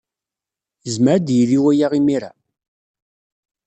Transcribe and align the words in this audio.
Yezmer 0.85 1.13
ad 1.15 1.23
d-yili 1.25 1.59
waya 1.63 1.87
imir-a? 1.99 2.31